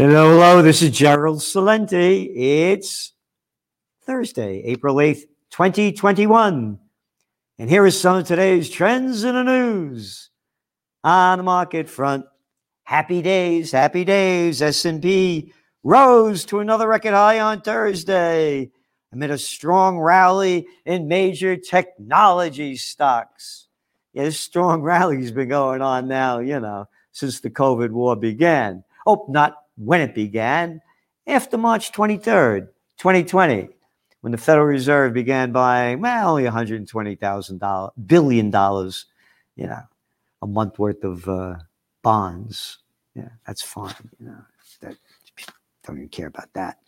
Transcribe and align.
Hello, 0.00 0.30
hello. 0.30 0.62
This 0.62 0.80
is 0.80 0.92
Gerald 0.92 1.40
Celente. 1.40 2.32
It's 2.34 3.12
Thursday, 4.06 4.62
April 4.64 4.94
8th, 4.94 5.24
2021. 5.50 6.78
And 7.58 7.68
here 7.68 7.84
is 7.84 8.00
some 8.00 8.16
of 8.16 8.26
today's 8.26 8.70
trends 8.70 9.24
in 9.24 9.34
the 9.34 9.42
news. 9.42 10.30
On 11.04 11.36
the 11.36 11.44
market 11.44 11.86
front, 11.86 12.24
happy 12.84 13.20
days, 13.20 13.72
happy 13.72 14.06
days. 14.06 14.62
S&P 14.62 15.52
rose 15.84 16.46
to 16.46 16.60
another 16.60 16.88
record 16.88 17.12
high 17.12 17.40
on 17.40 17.60
Thursday 17.60 18.70
amid 19.12 19.30
a 19.30 19.36
strong 19.36 19.98
rally 19.98 20.66
in 20.86 21.08
major 21.08 21.58
technology 21.58 22.74
stocks. 22.74 23.68
Yeah, 24.14 24.24
this 24.24 24.40
strong 24.40 24.80
rally 24.92 25.18
has 25.18 25.30
been 25.30 25.50
going 25.50 25.82
on 25.82 26.08
now, 26.08 26.38
you 26.38 26.58
know, 26.58 26.86
since 27.12 27.40
the 27.40 27.50
COVID 27.50 27.90
war 27.90 28.16
began. 28.16 28.82
Oh, 29.06 29.26
not 29.28 29.56
when 29.84 30.00
it 30.00 30.14
began, 30.14 30.82
after 31.26 31.56
March 31.56 31.92
23rd, 31.92 32.68
2020, 32.98 33.70
when 34.20 34.32
the 34.32 34.38
Federal 34.38 34.66
Reserve 34.66 35.14
began 35.14 35.52
buying, 35.52 36.00
well, 36.00 36.30
only 36.30 36.44
$120,000 36.44 37.90
billion, 38.06 38.46
you 39.56 39.66
know, 39.66 39.82
a 40.42 40.46
month 40.46 40.78
worth 40.78 41.02
of 41.02 41.26
uh, 41.28 41.56
bonds. 42.02 42.78
Yeah, 43.14 43.30
that's 43.46 43.62
fine. 43.62 43.94
You 44.18 44.26
know, 44.26 44.44
that, 44.82 44.96
don't 45.86 45.96
even 45.96 46.08
care 46.08 46.26
about 46.26 46.52
that. 46.52 46.78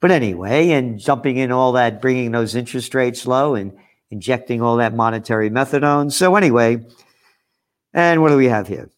But 0.00 0.10
anyway, 0.10 0.70
and 0.70 0.98
jumping 0.98 1.38
in 1.38 1.50
all 1.50 1.72
that, 1.72 2.02
bringing 2.02 2.32
those 2.32 2.54
interest 2.54 2.94
rates 2.94 3.26
low 3.26 3.54
and 3.54 3.72
injecting 4.10 4.60
all 4.60 4.76
that 4.76 4.94
monetary 4.94 5.48
methadone. 5.48 6.12
So 6.12 6.36
anyway, 6.36 6.84
and 7.94 8.20
what 8.20 8.28
do 8.28 8.36
we 8.36 8.48
have 8.48 8.68
here? 8.68 8.90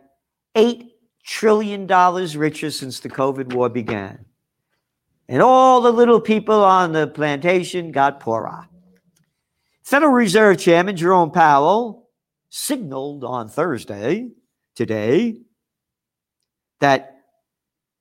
$8 0.55 0.89
trillion 1.23 1.87
richer 1.87 2.71
since 2.71 2.99
the 2.99 3.09
COVID 3.09 3.53
war 3.53 3.69
began. 3.69 4.25
And 5.27 5.41
all 5.41 5.81
the 5.81 5.91
little 5.91 6.19
people 6.19 6.63
on 6.63 6.91
the 6.91 7.07
plantation 7.07 7.91
got 7.91 8.19
poorer. 8.19 8.67
Federal 9.83 10.11
Reserve 10.11 10.57
Chairman 10.57 10.95
Jerome 10.95 11.31
Powell 11.31 12.09
signaled 12.49 13.23
on 13.23 13.47
Thursday, 13.47 14.29
today, 14.75 15.41
that 16.79 17.17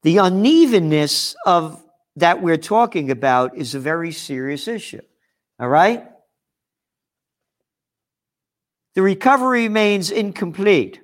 the 0.03 0.19
unevenness 0.19 1.37
of 1.47 1.85
that 2.17 2.43
we're 2.43 2.57
talking 2.57 3.11
about 3.11 3.57
is 3.57 3.75
a 3.75 3.81
very 3.81 4.13
serious 4.13 4.67
issue. 4.67 5.03
All 5.61 5.69
right? 5.69 6.10
The 9.01 9.05
recovery 9.05 9.63
remains 9.63 10.11
incomplete. 10.11 11.01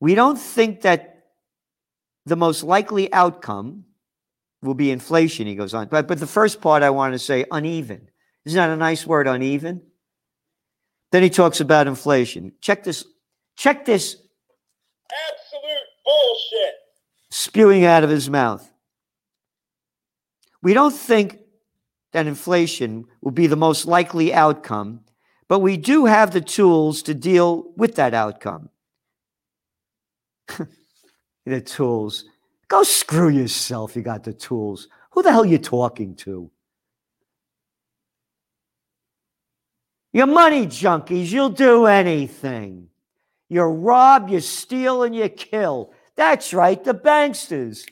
We 0.00 0.16
don't 0.16 0.34
think 0.34 0.80
that 0.80 1.26
the 2.26 2.34
most 2.34 2.64
likely 2.64 3.12
outcome 3.12 3.84
will 4.62 4.74
be 4.74 4.90
inflation, 4.90 5.46
he 5.46 5.54
goes 5.54 5.74
on. 5.74 5.86
But, 5.86 6.08
but 6.08 6.18
the 6.18 6.26
first 6.26 6.60
part 6.60 6.82
I 6.82 6.90
want 6.90 7.12
to 7.12 7.20
say 7.20 7.44
uneven. 7.52 8.08
Isn't 8.46 8.56
that 8.56 8.70
a 8.70 8.76
nice 8.76 9.06
word, 9.06 9.28
uneven? 9.28 9.82
Then 11.12 11.22
he 11.22 11.30
talks 11.30 11.60
about 11.60 11.86
inflation. 11.86 12.54
Check 12.60 12.82
this. 12.82 13.04
Check 13.56 13.84
this. 13.84 14.16
Absolute 14.16 15.86
bullshit. 16.04 16.74
Spewing 17.30 17.84
out 17.84 18.02
of 18.02 18.10
his 18.10 18.28
mouth. 18.28 18.68
We 20.64 20.74
don't 20.74 20.90
think 20.90 21.38
that 22.12 22.26
inflation 22.26 23.04
will 23.22 23.30
be 23.30 23.46
the 23.46 23.54
most 23.54 23.86
likely 23.86 24.34
outcome 24.34 25.04
but 25.48 25.60
we 25.60 25.76
do 25.78 26.04
have 26.04 26.32
the 26.32 26.42
tools 26.42 27.02
to 27.02 27.14
deal 27.14 27.72
with 27.76 27.94
that 27.96 28.12
outcome. 28.12 28.68
the 31.46 31.60
tools. 31.60 32.24
Go 32.68 32.82
screw 32.82 33.30
yourself. 33.30 33.96
You 33.96 34.02
got 34.02 34.24
the 34.24 34.34
tools. 34.34 34.88
Who 35.12 35.22
the 35.22 35.32
hell 35.32 35.42
are 35.42 35.46
you 35.46 35.58
talking 35.58 36.14
to? 36.16 36.50
You're 40.12 40.26
money 40.26 40.66
junkies. 40.66 41.32
You'll 41.32 41.48
do 41.48 41.86
anything. 41.86 42.88
You 43.48 43.62
rob, 43.62 44.28
you 44.28 44.40
steal, 44.40 45.02
and 45.02 45.14
you 45.16 45.28
kill. 45.30 45.92
That's 46.16 46.52
right, 46.52 46.82
the 46.82 46.94
banksters. 46.94 47.86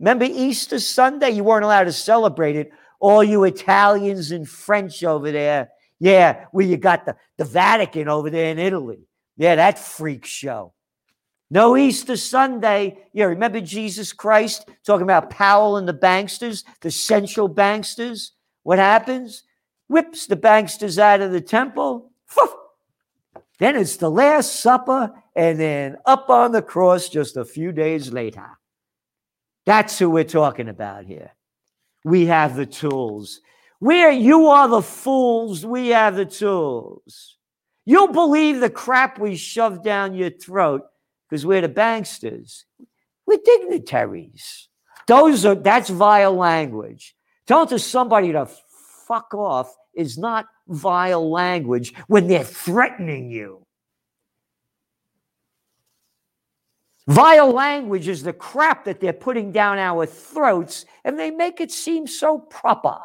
Remember 0.00 0.24
Easter 0.24 0.80
Sunday? 0.80 1.30
You 1.30 1.44
weren't 1.44 1.64
allowed 1.64 1.84
to 1.84 1.92
celebrate 1.92 2.56
it. 2.56 2.72
All 2.98 3.22
you 3.22 3.44
Italians 3.44 4.32
and 4.32 4.48
French 4.48 5.04
over 5.04 5.30
there 5.30 5.70
yeah, 5.98 6.44
well, 6.52 6.66
you 6.66 6.76
got 6.76 7.06
the, 7.06 7.16
the 7.38 7.44
Vatican 7.44 8.08
over 8.08 8.30
there 8.30 8.50
in 8.50 8.58
Italy. 8.58 9.08
Yeah, 9.36 9.56
that 9.56 9.78
freak 9.78 10.24
show. 10.24 10.72
No 11.50 11.76
Easter 11.76 12.16
Sunday. 12.16 12.98
Yeah, 13.12 13.26
remember 13.26 13.60
Jesus 13.60 14.12
Christ 14.12 14.68
talking 14.84 15.04
about 15.04 15.30
Powell 15.30 15.76
and 15.76 15.88
the 15.88 15.94
banksters, 15.94 16.64
the 16.80 16.90
central 16.90 17.48
banksters? 17.48 18.30
What 18.62 18.78
happens? 18.78 19.44
Whips 19.88 20.26
the 20.26 20.36
banksters 20.36 20.98
out 20.98 21.20
of 21.20 21.30
the 21.30 21.40
temple. 21.40 22.10
Then 23.58 23.76
it's 23.76 23.96
the 23.96 24.10
Last 24.10 24.60
Supper, 24.60 25.12
and 25.34 25.58
then 25.58 25.96
up 26.04 26.28
on 26.28 26.52
the 26.52 26.62
cross 26.62 27.08
just 27.08 27.36
a 27.36 27.44
few 27.44 27.72
days 27.72 28.12
later. 28.12 28.46
That's 29.64 29.98
who 29.98 30.10
we're 30.10 30.24
talking 30.24 30.68
about 30.68 31.06
here. 31.06 31.32
We 32.04 32.26
have 32.26 32.54
the 32.54 32.66
tools. 32.66 33.40
Where 33.78 34.10
you 34.10 34.46
are 34.48 34.68
the 34.68 34.82
fools, 34.82 35.66
we 35.66 35.88
have 35.88 36.16
the 36.16 36.24
tools. 36.24 37.36
You'll 37.84 38.12
believe 38.12 38.60
the 38.60 38.70
crap 38.70 39.18
we 39.18 39.36
shove 39.36 39.84
down 39.84 40.14
your 40.14 40.30
throat 40.30 40.82
because 41.28 41.44
we're 41.44 41.60
the 41.60 41.68
banksters. 41.68 42.64
We're 43.26 43.38
dignitaries. 43.44 44.68
Those 45.06 45.44
are 45.44 45.54
that's 45.54 45.90
vile 45.90 46.34
language. 46.34 47.14
Telling 47.46 47.68
to 47.68 47.78
somebody 47.78 48.32
to 48.32 48.48
fuck 49.06 49.34
off 49.34 49.74
is 49.94 50.18
not 50.18 50.46
vile 50.66 51.30
language 51.30 51.94
when 52.08 52.26
they're 52.26 52.44
threatening 52.44 53.30
you. 53.30 53.64
Vile 57.06 57.52
language 57.52 58.08
is 58.08 58.24
the 58.24 58.32
crap 58.32 58.84
that 58.84 58.98
they're 58.98 59.12
putting 59.12 59.52
down 59.52 59.78
our 59.78 60.06
throats, 60.06 60.86
and 61.04 61.16
they 61.16 61.30
make 61.30 61.60
it 61.60 61.70
seem 61.70 62.08
so 62.08 62.38
proper 62.38 62.98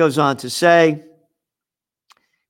goes 0.00 0.16
on 0.16 0.34
to 0.34 0.48
say 0.48 1.04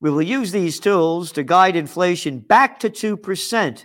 We 0.00 0.08
will 0.08 0.22
use 0.22 0.52
these 0.52 0.78
tools 0.78 1.32
to 1.32 1.42
guide 1.42 1.74
inflation 1.74 2.38
back 2.38 2.78
to 2.80 2.90
2% 2.90 3.84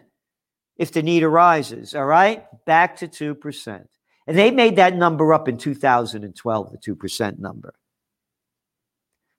if 0.77 0.91
the 0.91 1.01
need 1.01 1.23
arises, 1.23 1.95
all 1.95 2.05
right? 2.05 2.45
Back 2.65 2.97
to 2.97 3.07
2%. 3.07 3.87
And 4.27 4.37
they 4.37 4.51
made 4.51 4.75
that 4.75 4.95
number 4.95 5.33
up 5.33 5.47
in 5.47 5.57
2012, 5.57 6.71
the 6.71 6.77
2% 6.77 7.39
number. 7.39 7.73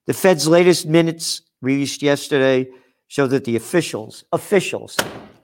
The 0.07 0.15
Fed's 0.15 0.49
latest 0.49 0.87
minutes 0.87 1.43
released 1.63 2.03
yesterday 2.03 2.67
show 3.07 3.29
that 3.29 3.45
the 3.45 3.55
officials, 3.55 4.25
officials, 4.33 4.97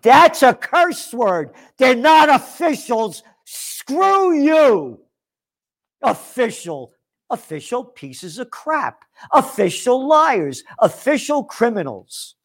that's 0.03 0.43
a 0.43 0.55
curse 0.55 1.15
word. 1.15 1.51
They're 1.79 1.95
not 1.95 2.29
officials. 2.29 3.23
Screw 3.45 4.35
you. 4.35 5.01
Official, 6.03 6.93
official 7.33 7.83
pieces 7.83 8.39
of 8.39 8.51
crap, 8.51 9.05
official 9.33 10.07
liars, 10.07 10.63
official 10.79 11.43
criminals. 11.43 12.37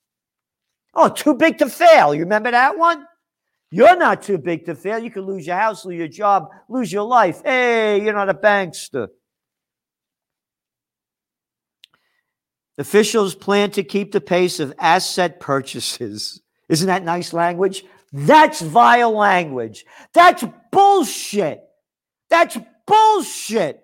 Oh, 0.95 1.10
too 1.10 1.36
big 1.36 1.60
to 1.60 1.69
fail. 1.69 2.16
You 2.16 2.22
remember 2.22 2.50
that 2.50 2.78
one? 2.78 3.06
You're 3.69 3.98
not 3.98 4.24
too 4.24 4.38
big 4.38 4.66
to 4.66 4.75
fail. 4.75 4.98
You 4.98 5.12
could 5.12 5.25
lose 5.25 5.45
your 5.45 5.57
house, 5.57 5.86
lose 5.86 5.98
your 5.98 6.07
job, 6.07 6.50
lose 6.69 6.92
your 6.92 7.04
life. 7.04 7.42
Hey, 7.44 8.01
you're 8.01 8.13
not 8.13 8.30
a 8.30 8.34
bankster. 8.34 9.10
Officials 12.80 13.36
plan 13.36 13.72
to 13.72 13.83
keep 13.83 14.12
the 14.12 14.22
pace 14.22 14.60
of 14.60 14.74
asset 14.80 15.40
purchases. 15.40 16.42
Isn't 16.69 16.88
that 16.88 17.04
nice 17.04 17.33
language? 17.33 17.83
That's 18.13 18.62
vile 18.62 19.12
language. 19.12 19.86
That's 20.13 20.44
bullshit. 20.72 21.62
That's 22.30 22.57
bullshit. 22.86 23.83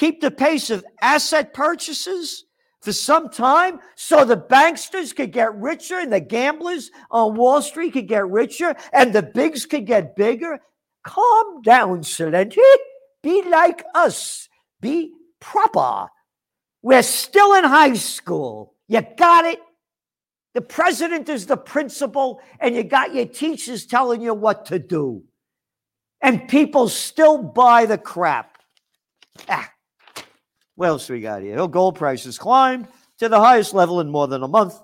Keep 0.00 0.22
the 0.22 0.30
pace 0.30 0.70
of 0.70 0.82
asset 1.02 1.52
purchases 1.52 2.46
for 2.80 2.90
some 2.90 3.28
time 3.28 3.80
so 3.96 4.24
the 4.24 4.34
banksters 4.34 5.14
could 5.14 5.30
get 5.30 5.54
richer 5.54 5.98
and 5.98 6.10
the 6.10 6.20
gamblers 6.20 6.90
on 7.10 7.36
Wall 7.36 7.60
Street 7.60 7.92
could 7.92 8.08
get 8.08 8.26
richer 8.26 8.74
and 8.94 9.12
the 9.12 9.22
bigs 9.22 9.66
could 9.66 9.84
get 9.84 10.16
bigger. 10.16 10.58
Calm 11.04 11.60
down, 11.60 12.00
Celente. 12.00 12.56
Be 13.22 13.42
like 13.42 13.84
us. 13.94 14.48
Be 14.80 15.12
proper. 15.38 16.08
We're 16.80 17.02
still 17.02 17.52
in 17.52 17.64
high 17.64 17.92
school. 17.92 18.76
You 18.88 19.02
got 19.18 19.44
it? 19.44 19.60
The 20.54 20.62
president 20.62 21.28
is 21.28 21.44
the 21.44 21.58
principal, 21.58 22.40
and 22.58 22.74
you 22.74 22.84
got 22.84 23.14
your 23.14 23.26
teachers 23.26 23.84
telling 23.84 24.22
you 24.22 24.32
what 24.32 24.64
to 24.66 24.78
do. 24.78 25.24
And 26.22 26.48
people 26.48 26.88
still 26.88 27.42
buy 27.42 27.84
the 27.84 27.98
crap. 27.98 28.56
Ah. 29.46 29.70
What 30.80 30.88
else 30.88 31.10
we 31.10 31.20
got 31.20 31.42
here? 31.42 31.58
Oh, 31.58 31.68
gold 31.68 31.96
prices 31.96 32.38
climbed 32.38 32.88
to 33.18 33.28
the 33.28 33.38
highest 33.38 33.74
level 33.74 34.00
in 34.00 34.08
more 34.08 34.26
than 34.28 34.42
a 34.42 34.48
month 34.48 34.80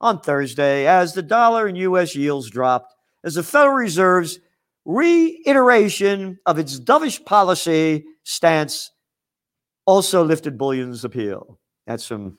on 0.00 0.20
Thursday 0.20 0.88
as 0.88 1.14
the 1.14 1.22
dollar 1.22 1.68
and 1.68 1.78
U.S. 1.78 2.16
yields 2.16 2.50
dropped 2.50 2.92
as 3.22 3.36
the 3.36 3.44
Federal 3.44 3.76
Reserve's 3.76 4.40
reiteration 4.84 6.40
of 6.46 6.58
its 6.58 6.80
dovish 6.80 7.24
policy 7.24 8.04
stance 8.24 8.90
also 9.86 10.24
lifted 10.24 10.58
bullion's 10.58 11.04
appeal. 11.04 11.60
That's 11.86 12.08
from 12.08 12.36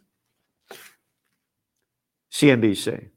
CNBC. 2.33 3.07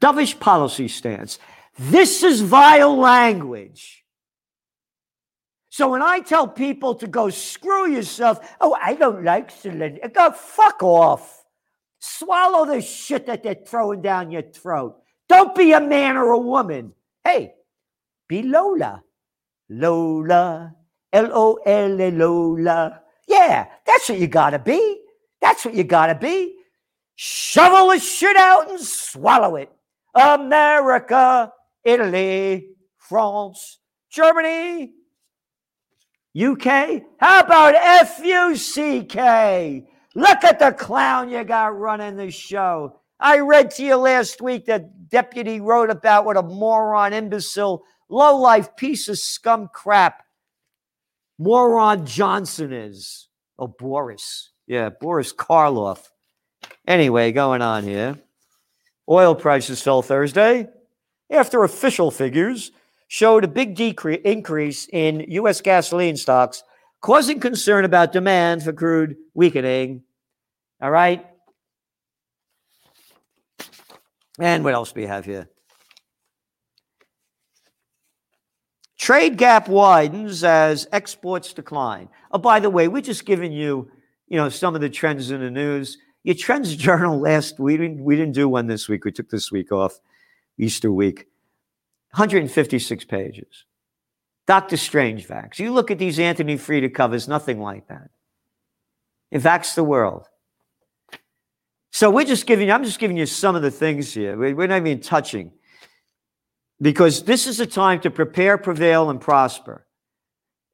Dovish 0.00 0.38
policy 0.38 0.86
stance. 0.86 1.40
This 1.76 2.22
is 2.22 2.40
vile 2.40 2.96
language. 2.96 4.01
So 5.72 5.88
when 5.88 6.02
I 6.02 6.20
tell 6.20 6.46
people 6.46 6.94
to 6.96 7.06
go 7.06 7.30
screw 7.30 7.90
yourself, 7.90 8.46
oh, 8.60 8.76
I 8.78 8.92
don't 8.92 9.24
like 9.24 9.50
Celente, 9.50 10.12
go 10.12 10.30
fuck 10.30 10.82
off. 10.82 11.46
Swallow 11.98 12.66
the 12.66 12.82
shit 12.82 13.24
that 13.24 13.42
they're 13.42 13.54
throwing 13.54 14.02
down 14.02 14.30
your 14.30 14.42
throat. 14.42 15.00
Don't 15.30 15.54
be 15.54 15.72
a 15.72 15.80
man 15.80 16.18
or 16.18 16.32
a 16.32 16.38
woman. 16.38 16.92
Hey, 17.24 17.54
be 18.28 18.42
Lola. 18.42 19.02
Lola. 19.70 20.74
L 21.10 21.30
O 21.32 21.54
L 21.64 21.96
Lola. 21.96 23.00
Yeah, 23.26 23.66
that's 23.86 24.10
what 24.10 24.18
you 24.18 24.26
gotta 24.26 24.58
be. 24.58 25.00
That's 25.40 25.64
what 25.64 25.72
you 25.72 25.84
gotta 25.84 26.14
be. 26.14 26.54
Shovel 27.16 27.88
the 27.88 27.98
shit 27.98 28.36
out 28.36 28.68
and 28.68 28.78
swallow 28.78 29.56
it. 29.56 29.72
America, 30.14 31.50
Italy, 31.82 32.66
France, 32.98 33.78
Germany, 34.10 34.92
UK. 36.40 37.02
How 37.18 37.40
about 37.40 37.74
F 37.74 38.20
U 38.24 38.56
C 38.56 39.04
K? 39.04 39.86
Look 40.14 40.44
at 40.44 40.58
the 40.58 40.72
clown 40.72 41.30
you 41.30 41.44
got 41.44 41.78
running 41.78 42.16
the 42.16 42.30
show. 42.30 43.00
I 43.20 43.38
read 43.38 43.70
to 43.72 43.84
you 43.84 43.96
last 43.96 44.42
week 44.42 44.66
that 44.66 45.08
deputy 45.08 45.60
wrote 45.60 45.90
about 45.90 46.24
what 46.24 46.36
a 46.36 46.42
moron, 46.42 47.12
imbecile, 47.12 47.84
low 48.08 48.36
life 48.36 48.74
piece 48.76 49.08
of 49.08 49.18
scum 49.18 49.68
crap 49.72 50.24
moron 51.38 52.06
Johnson 52.06 52.72
is. 52.72 53.28
Oh, 53.58 53.68
Boris. 53.68 54.50
Yeah, 54.66 54.90
Boris 54.90 55.32
Karloff. 55.32 56.08
Anyway, 56.86 57.32
going 57.32 57.62
on 57.62 57.84
here. 57.84 58.18
Oil 59.08 59.34
prices 59.34 59.82
fell 59.82 60.02
Thursday 60.02 60.68
after 61.30 61.64
official 61.64 62.10
figures 62.10 62.72
showed 63.12 63.44
a 63.44 63.48
big 63.48 63.74
decrease 63.74 64.22
increase 64.24 64.88
in 64.90 65.20
U.S. 65.28 65.60
gasoline 65.60 66.16
stocks, 66.16 66.64
causing 67.02 67.38
concern 67.38 67.84
about 67.84 68.10
demand 68.10 68.62
for 68.62 68.72
crude 68.72 69.16
weakening. 69.34 70.02
All 70.80 70.90
right. 70.90 71.26
And 74.40 74.64
what 74.64 74.72
else 74.72 74.92
do 74.92 75.02
we 75.02 75.06
have 75.06 75.26
here? 75.26 75.50
Trade 78.98 79.36
gap 79.36 79.68
widens 79.68 80.42
as 80.42 80.88
exports 80.90 81.52
decline. 81.52 82.08
Oh, 82.30 82.38
by 82.38 82.60
the 82.60 82.70
way, 82.70 82.88
we're 82.88 83.02
just 83.02 83.26
giving 83.26 83.52
you, 83.52 83.90
you 84.26 84.38
know, 84.38 84.48
some 84.48 84.74
of 84.74 84.80
the 84.80 84.88
trends 84.88 85.30
in 85.30 85.42
the 85.42 85.50
news. 85.50 85.98
Your 86.22 86.34
trends 86.34 86.74
journal 86.86 87.20
last 87.20 87.60
we 87.60 87.76
didn't 87.76 88.02
we 88.02 88.16
didn't 88.16 88.32
do 88.32 88.48
one 88.48 88.68
this 88.68 88.88
week. 88.88 89.04
We 89.04 89.12
took 89.12 89.28
this 89.28 89.52
week 89.52 89.70
off, 89.70 90.00
Easter 90.56 90.90
week. 90.90 91.26
156 92.14 93.04
pages. 93.06 93.64
Doctor 94.46 94.76
Strange 94.76 95.24
facts. 95.24 95.58
You 95.58 95.72
look 95.72 95.90
at 95.90 95.98
these 95.98 96.18
Anthony 96.18 96.56
Freda 96.56 96.92
covers, 96.92 97.28
nothing 97.28 97.60
like 97.60 97.88
that. 97.88 98.10
It 99.30 99.40
facts 99.40 99.74
the 99.74 99.84
world. 99.84 100.26
So 101.90 102.10
we're 102.10 102.24
just 102.24 102.46
giving 102.46 102.68
you, 102.68 102.74
I'm 102.74 102.84
just 102.84 102.98
giving 102.98 103.16
you 103.16 103.26
some 103.26 103.54
of 103.54 103.62
the 103.62 103.70
things 103.70 104.12
here. 104.12 104.36
We're 104.36 104.66
not 104.66 104.78
even 104.78 105.00
touching 105.00 105.52
because 106.80 107.22
this 107.24 107.46
is 107.46 107.60
a 107.60 107.66
time 107.66 108.00
to 108.00 108.10
prepare, 108.10 108.58
prevail, 108.58 109.08
and 109.08 109.20
prosper. 109.20 109.86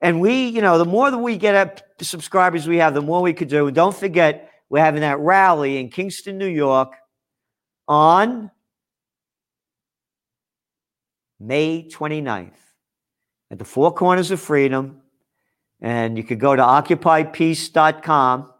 And 0.00 0.21
we, 0.21 0.47
you 0.47 0.62
know, 0.62 0.78
the 0.78 0.85
more 0.85 1.11
that 1.11 1.18
we 1.18 1.37
get 1.37 1.54
up 1.54 1.80
subscribers 2.00 2.66
we 2.66 2.78
have, 2.78 2.95
the 2.95 3.02
more 3.02 3.21
we 3.21 3.35
could 3.35 3.49
do. 3.49 3.66
And 3.66 3.75
don't 3.75 3.95
forget, 3.95 4.50
we're 4.71 4.85
having 4.85 5.00
that 5.00 5.18
rally 5.18 5.78
in 5.78 5.90
Kingston, 5.90 6.38
New 6.38 6.47
York 6.49 6.92
on 7.87 8.50
May 11.40 11.88
29th 11.88 12.52
at 13.50 13.59
the 13.59 13.64
Four 13.64 13.92
Corners 13.92 14.30
of 14.30 14.40
Freedom. 14.40 15.00
And 15.80 16.16
you 16.16 16.25
could 16.25 16.40
go 16.40 16.57
to 16.57 16.62
occupypeace.com 16.62 18.52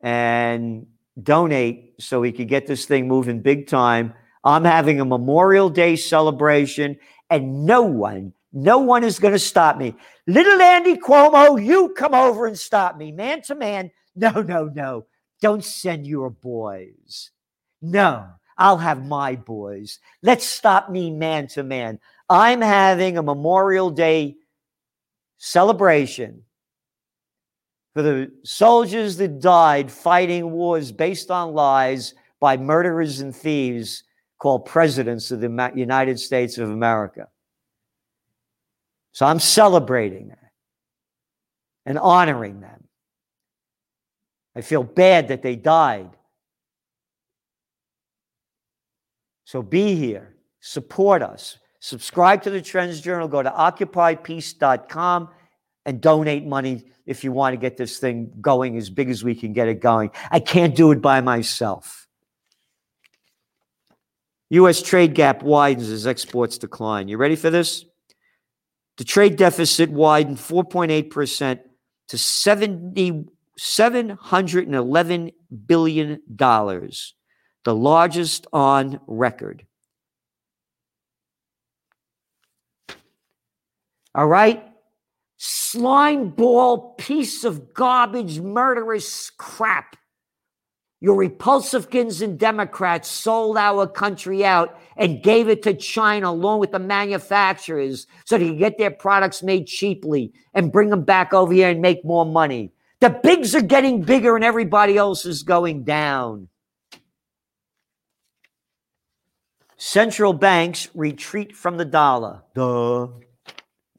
and 0.00 0.86
donate 1.22 1.94
so 2.00 2.20
we 2.20 2.32
could 2.32 2.48
get 2.48 2.66
this 2.66 2.84
thing 2.84 3.06
moving 3.06 3.40
big 3.40 3.68
time 3.68 4.14
I'm 4.44 4.64
having 4.64 5.00
a 5.00 5.04
Memorial 5.04 5.70
Day 5.70 5.96
celebration, 5.96 6.98
and 7.30 7.64
no 7.64 7.82
one, 7.82 8.34
no 8.52 8.78
one 8.78 9.02
is 9.02 9.18
going 9.18 9.32
to 9.32 9.38
stop 9.38 9.78
me. 9.78 9.94
Little 10.26 10.60
Andy 10.60 10.96
Cuomo, 10.96 11.62
you 11.64 11.94
come 11.96 12.14
over 12.14 12.46
and 12.46 12.58
stop 12.58 12.96
me, 12.98 13.10
man 13.10 13.40
to 13.42 13.54
man. 13.54 13.90
No, 14.14 14.42
no, 14.42 14.66
no. 14.66 15.06
Don't 15.40 15.64
send 15.64 16.06
your 16.06 16.30
boys. 16.30 17.30
No, 17.80 18.28
I'll 18.56 18.78
have 18.78 19.06
my 19.06 19.36
boys. 19.36 19.98
Let's 20.22 20.46
stop 20.46 20.90
me 20.90 21.10
man 21.10 21.48
to 21.48 21.62
man. 21.62 21.98
I'm 22.28 22.60
having 22.60 23.18
a 23.18 23.22
Memorial 23.22 23.90
Day 23.90 24.36
celebration 25.38 26.42
for 27.94 28.02
the 28.02 28.32
soldiers 28.44 29.16
that 29.18 29.40
died 29.40 29.90
fighting 29.90 30.50
wars 30.50 30.90
based 30.90 31.30
on 31.30 31.54
lies 31.54 32.14
by 32.40 32.56
murderers 32.56 33.20
and 33.20 33.34
thieves 33.34 34.04
called 34.38 34.66
presidents 34.66 35.30
of 35.30 35.40
the 35.40 35.72
United 35.74 36.18
States 36.18 36.58
of 36.58 36.70
America. 36.70 37.28
So 39.12 39.26
I'm 39.26 39.38
celebrating 39.38 40.28
that 40.28 40.50
and 41.86 41.98
honoring 41.98 42.60
them. 42.60 42.88
I 44.56 44.60
feel 44.60 44.82
bad 44.82 45.28
that 45.28 45.42
they 45.42 45.56
died. 45.56 46.10
So 49.44 49.62
be 49.62 49.94
here, 49.94 50.34
support 50.60 51.22
us, 51.22 51.58
subscribe 51.80 52.42
to 52.42 52.50
the 52.50 52.62
Trends 52.62 53.00
Journal, 53.00 53.28
go 53.28 53.42
to 53.42 53.50
occupypeace.com, 53.50 55.28
and 55.86 56.00
donate 56.00 56.46
money 56.46 56.84
if 57.06 57.22
you 57.24 57.32
want 57.32 57.52
to 57.52 57.58
get 57.58 57.76
this 57.76 57.98
thing 57.98 58.32
going 58.40 58.76
as 58.76 58.88
big 58.88 59.10
as 59.10 59.22
we 59.22 59.34
can 59.34 59.52
get 59.52 59.68
it 59.68 59.80
going. 59.80 60.10
I 60.30 60.40
can't 60.40 60.74
do 60.74 60.90
it 60.92 61.02
by 61.02 61.20
myself. 61.20 62.08
U.S. 64.50 64.82
trade 64.82 65.14
gap 65.14 65.42
widens 65.42 65.90
as 65.90 66.06
exports 66.06 66.58
decline. 66.58 67.08
You 67.08 67.16
ready 67.18 67.36
for 67.36 67.50
this? 67.50 67.84
The 68.96 69.04
trade 69.04 69.36
deficit 69.36 69.90
widened 69.90 70.38
4.8% 70.38 71.60
to 72.08 72.18
70, 72.18 73.24
$711 73.58 75.32
billion, 75.66 76.20
the 77.64 77.74
largest 77.74 78.46
on 78.52 79.00
record. 79.06 79.64
All 84.14 84.26
right? 84.26 84.62
Slime 85.36 86.30
ball 86.30 86.94
piece 86.94 87.42
of 87.42 87.74
garbage, 87.74 88.40
murderous 88.40 89.30
crap. 89.30 89.96
Your 91.00 91.16
Republicans 91.16 92.22
and 92.22 92.38
Democrats 92.38 93.10
sold 93.10 93.58
our 93.58 93.86
country 93.86 94.44
out 94.44 94.80
and 94.96 95.22
gave 95.22 95.48
it 95.48 95.62
to 95.64 95.74
China 95.74 96.30
along 96.30 96.60
with 96.60 96.70
the 96.70 96.78
manufacturers 96.78 98.06
so 98.24 98.38
they 98.38 98.48
could 98.48 98.58
get 98.58 98.78
their 98.78 98.90
products 98.90 99.42
made 99.42 99.66
cheaply 99.66 100.32
and 100.54 100.72
bring 100.72 100.88
them 100.88 101.02
back 101.02 101.34
over 101.34 101.52
here 101.52 101.68
and 101.68 101.82
make 101.82 102.04
more 102.04 102.24
money. 102.24 102.72
The 103.00 103.10
bigs 103.10 103.54
are 103.54 103.60
getting 103.60 104.00
bigger 104.00 104.34
and 104.34 104.44
everybody 104.44 104.96
else 104.96 105.26
is 105.26 105.42
going 105.42 105.84
down. 105.84 106.48
Central 109.76 110.32
banks 110.32 110.88
retreat 110.94 111.54
from 111.54 111.76
the 111.76 111.84
dollar. 111.84 112.42
Duh. 112.54 113.08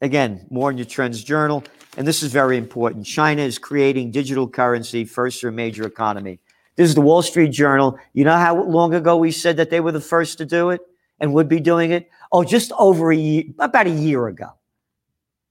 Again, 0.00 0.46
more 0.50 0.70
in 0.70 0.78
your 0.78 0.86
Trends 0.86 1.22
Journal. 1.22 1.64
And 1.96 2.06
this 2.06 2.22
is 2.22 2.32
very 2.32 2.56
important. 2.56 3.06
China 3.06 3.42
is 3.42 3.58
creating 3.58 4.10
digital 4.10 4.48
currency, 4.48 5.04
first 5.04 5.42
or 5.44 5.50
major 5.50 5.86
economy. 5.86 6.38
This 6.76 6.88
is 6.88 6.94
the 6.94 7.00
Wall 7.00 7.22
Street 7.22 7.52
Journal. 7.52 7.98
You 8.12 8.24
know 8.24 8.36
how 8.36 8.62
long 8.62 8.94
ago 8.94 9.16
we 9.16 9.30
said 9.30 9.56
that 9.56 9.70
they 9.70 9.80
were 9.80 9.92
the 9.92 10.00
first 10.00 10.38
to 10.38 10.46
do 10.46 10.70
it 10.70 10.80
and 11.20 11.32
would 11.32 11.48
be 11.48 11.60
doing 11.60 11.92
it? 11.92 12.10
Oh, 12.32 12.44
just 12.44 12.72
over 12.78 13.10
a 13.10 13.16
year, 13.16 13.44
about 13.58 13.86
a 13.86 13.90
year 13.90 14.26
ago. 14.28 14.50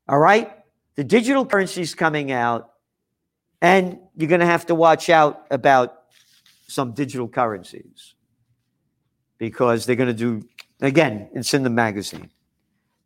All 0.08 0.20
right? 0.20 0.52
The 0.96 1.04
digital 1.04 1.46
currency 1.46 1.82
is 1.82 1.96
coming 1.96 2.32
out, 2.32 2.72
and 3.62 4.00
you're 4.16 4.30
going 4.30 4.42
to 4.42 4.46
have 4.46 4.68
to 4.68 4.76
watch 4.76 5.10
out 5.10 5.48
about 5.50 6.04
some 6.68 6.94
digital 6.94 7.28
currencies 7.28 8.15
because 9.38 9.86
they're 9.86 9.96
going 9.96 10.08
to 10.08 10.14
do, 10.14 10.48
again, 10.82 11.30
it's 11.34 11.54
in 11.54 11.64
the 11.64 11.70
magazine. 11.70 12.30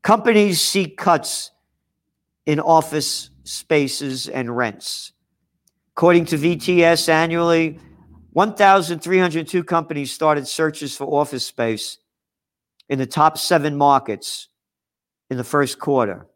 Companies 0.01 0.61
seek 0.61 0.97
cuts 0.97 1.51
in 2.45 2.59
office 2.59 3.29
spaces 3.43 4.27
and 4.27 4.55
rents. 4.55 5.11
According 5.91 6.25
to 6.25 6.37
VTS 6.37 7.09
annually, 7.09 7.79
1,302 8.31 9.63
companies 9.63 10.11
started 10.11 10.47
searches 10.47 10.95
for 10.95 11.05
office 11.05 11.45
space 11.45 11.97
in 12.87 12.99
the 12.99 13.05
top 13.05 13.37
seven 13.37 13.75
markets 13.75 14.47
in 15.29 15.37
the 15.37 15.43
first 15.43 15.79
quarter. 15.79 16.27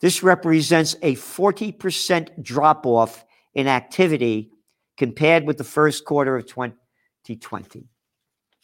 This 0.00 0.22
represents 0.22 0.96
a 1.02 1.14
40% 1.14 2.42
drop 2.42 2.86
off 2.86 3.24
in 3.54 3.68
activity 3.68 4.50
compared 4.96 5.44
with 5.44 5.58
the 5.58 5.64
first 5.64 6.04
quarter 6.04 6.36
of 6.36 6.46
2020. 6.46 7.88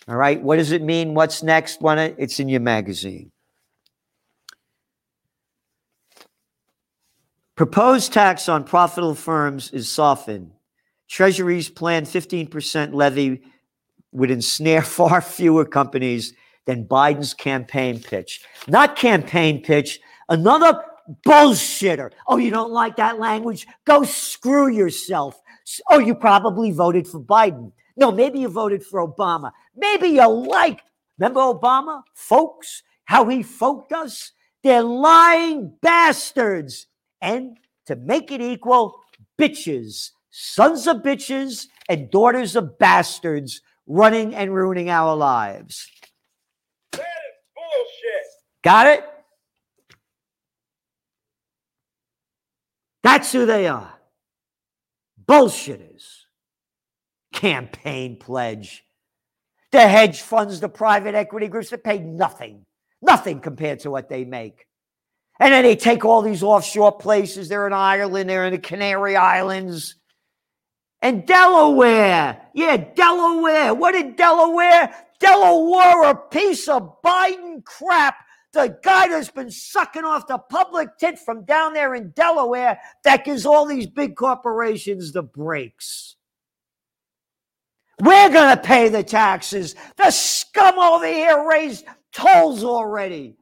All 0.08 0.16
right, 0.16 0.40
what 0.42 0.56
does 0.56 0.72
it 0.72 0.82
mean? 0.82 1.14
What's 1.14 1.42
next? 1.42 1.78
It's 1.82 2.40
in 2.40 2.48
your 2.48 2.60
magazine. 2.60 3.30
Proposed 7.54 8.12
tax 8.12 8.48
on 8.48 8.64
profitable 8.64 9.14
firms 9.14 9.70
is 9.72 9.90
softened 9.90 10.52
Treasury's 11.10 11.68
planned 11.68 12.06
15% 12.06 12.94
levy 12.94 13.42
would 14.12 14.30
ensnare 14.30 14.82
far 14.98 15.20
fewer 15.20 15.64
companies 15.64 16.32
than 16.66 16.86
Biden's 16.86 17.34
campaign 17.34 18.00
pitch. 18.00 18.42
Not 18.68 18.96
campaign 18.96 19.62
pitch, 19.62 20.00
another 20.28 20.80
bullshitter. 21.26 22.12
Oh, 22.28 22.36
you 22.36 22.50
don't 22.50 22.70
like 22.70 22.96
that 22.96 23.18
language? 23.18 23.66
Go 23.84 24.04
screw 24.04 24.68
yourself. 24.68 25.38
Oh, 25.90 25.98
you 25.98 26.14
probably 26.14 26.70
voted 26.70 27.08
for 27.08 27.20
Biden. 27.20 27.72
No, 28.00 28.10
maybe 28.10 28.40
you 28.40 28.48
voted 28.48 28.82
for 28.82 29.06
Obama. 29.06 29.52
Maybe 29.76 30.08
you 30.08 30.26
like, 30.26 30.80
remember 31.18 31.40
Obama, 31.40 32.02
folks, 32.14 32.82
how 33.04 33.28
he 33.28 33.42
folked 33.42 33.92
us? 33.92 34.32
They're 34.62 34.82
lying 34.82 35.76
bastards. 35.82 36.86
And 37.20 37.58
to 37.86 37.96
make 37.96 38.32
it 38.32 38.40
equal, 38.40 38.98
bitches 39.38 40.10
sons 40.30 40.86
of 40.86 40.98
bitches 40.98 41.66
and 41.88 42.10
daughters 42.10 42.56
of 42.56 42.78
bastards 42.78 43.60
running 43.86 44.34
and 44.34 44.54
ruining 44.54 44.88
our 44.88 45.14
lives. 45.16 45.88
That 46.92 47.00
is 47.00 47.06
bullshit. 47.54 48.26
Got 48.62 48.86
it? 48.86 49.04
That's 53.02 53.32
who 53.32 53.46
they 53.46 53.66
are. 53.66 53.92
Bullshitters. 55.24 56.19
Campaign 57.40 58.18
pledge. 58.18 58.84
The 59.72 59.88
hedge 59.88 60.20
funds, 60.20 60.60
the 60.60 60.68
private 60.68 61.14
equity 61.14 61.48
groups 61.48 61.70
that 61.70 61.82
pay 61.82 61.98
nothing, 61.98 62.66
nothing 63.00 63.40
compared 63.40 63.80
to 63.80 63.90
what 63.90 64.10
they 64.10 64.26
make. 64.26 64.66
And 65.38 65.54
then 65.54 65.62
they 65.62 65.74
take 65.74 66.04
all 66.04 66.20
these 66.20 66.42
offshore 66.42 66.98
places. 66.98 67.48
They're 67.48 67.66
in 67.66 67.72
Ireland, 67.72 68.28
they're 68.28 68.44
in 68.44 68.52
the 68.52 68.58
Canary 68.58 69.16
Islands. 69.16 69.94
And 71.00 71.26
Delaware. 71.26 72.42
Yeah, 72.54 72.76
Delaware. 72.76 73.72
What 73.72 73.92
did 73.92 74.16
Delaware? 74.16 74.94
Delaware, 75.18 76.10
a 76.10 76.14
piece 76.14 76.68
of 76.68 77.00
Biden 77.00 77.64
crap. 77.64 78.16
The 78.52 78.78
guy 78.82 79.08
that's 79.08 79.30
been 79.30 79.50
sucking 79.50 80.04
off 80.04 80.26
the 80.26 80.36
public 80.36 80.98
tit 80.98 81.18
from 81.18 81.46
down 81.46 81.72
there 81.72 81.94
in 81.94 82.10
Delaware 82.10 82.80
that 83.04 83.24
gives 83.24 83.46
all 83.46 83.64
these 83.64 83.86
big 83.86 84.14
corporations 84.14 85.12
the 85.12 85.22
breaks. 85.22 86.16
We're 88.00 88.30
going 88.30 88.56
to 88.56 88.62
pay 88.62 88.88
the 88.88 89.02
taxes. 89.02 89.74
The 89.96 90.10
scum 90.10 90.78
over 90.78 91.06
here 91.06 91.46
raised 91.48 91.84
tolls 92.12 92.64
already. 92.64 93.36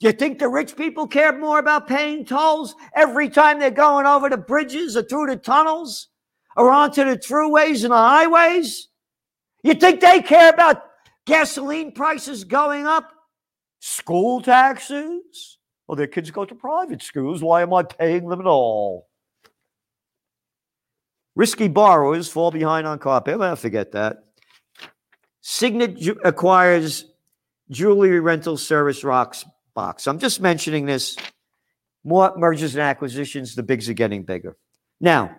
You 0.00 0.12
think 0.12 0.38
the 0.38 0.48
rich 0.48 0.76
people 0.76 1.06
care 1.06 1.36
more 1.36 1.58
about 1.58 1.86
paying 1.86 2.24
tolls 2.24 2.74
every 2.94 3.28
time 3.28 3.58
they're 3.58 3.70
going 3.70 4.06
over 4.06 4.28
the 4.28 4.36
bridges 4.36 4.96
or 4.96 5.02
through 5.02 5.26
the 5.26 5.36
tunnels? 5.36 6.08
or 6.56 6.70
onto 6.70 7.04
the 7.04 7.16
throughways 7.16 7.82
and 7.82 7.92
the 7.92 7.96
highways? 7.96 8.88
You 9.62 9.74
think 9.74 10.00
they 10.00 10.22
care 10.22 10.50
about 10.50 10.82
gasoline 11.26 11.92
prices 11.92 12.44
going 12.44 12.86
up? 12.86 13.10
School 13.80 14.40
taxes? 14.40 15.58
Well, 15.86 15.96
their 15.96 16.06
kids 16.06 16.30
go 16.30 16.44
to 16.44 16.54
private 16.54 17.02
schools. 17.02 17.42
Why 17.42 17.62
am 17.62 17.74
I 17.74 17.82
paying 17.82 18.28
them 18.28 18.40
at 18.40 18.46
all? 18.46 19.08
Risky 21.34 21.68
borrowers 21.68 22.28
fall 22.28 22.50
behind 22.50 22.86
on 22.86 22.98
car 22.98 23.22
payment. 23.22 23.58
Forget 23.58 23.92
that. 23.92 24.24
Signet 25.40 25.96
ju- 25.96 26.20
acquires 26.24 27.06
jewelry 27.70 28.20
rental 28.20 28.56
service 28.56 29.02
rocks 29.02 29.44
box. 29.74 30.06
I'm 30.06 30.18
just 30.18 30.40
mentioning 30.40 30.86
this. 30.86 31.16
More 32.04 32.34
mergers 32.36 32.74
and 32.74 32.82
acquisitions, 32.82 33.54
the 33.54 33.62
bigs 33.62 33.88
are 33.88 33.94
getting 33.94 34.24
bigger. 34.24 34.56
Now, 35.00 35.36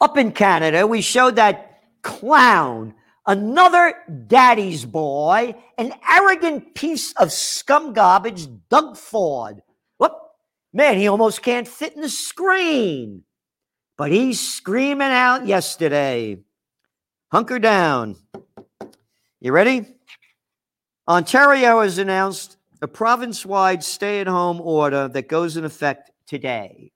up 0.00 0.16
in 0.16 0.30
Canada, 0.32 0.86
we 0.86 1.00
showed 1.00 1.36
that 1.36 1.80
clown, 2.02 2.94
another 3.26 3.94
daddy's 4.28 4.84
boy, 4.84 5.56
an 5.76 5.92
arrogant 6.08 6.76
piece 6.76 7.12
of 7.14 7.32
scum 7.32 7.92
garbage, 7.92 8.46
Doug 8.68 8.96
Ford. 8.96 9.62
Whoop, 9.98 10.12
man, 10.72 10.96
he 10.96 11.08
almost 11.08 11.42
can't 11.42 11.66
fit 11.66 11.96
in 11.96 12.00
the 12.00 12.08
screen. 12.08 13.24
But 13.98 14.12
he's 14.12 14.40
screaming 14.40 15.08
out 15.08 15.46
yesterday. 15.46 16.38
Hunker 17.32 17.58
down. 17.58 18.16
You 19.40 19.52
ready? 19.52 19.86
Ontario 21.06 21.82
has 21.82 21.98
announced 21.98 22.56
a 22.80 22.86
province 22.88 23.44
wide 23.44 23.82
stay 23.82 24.20
at 24.20 24.28
home 24.28 24.60
order 24.60 25.08
that 25.08 25.28
goes 25.28 25.56
in 25.56 25.64
effect 25.64 26.12
today. 26.26 26.92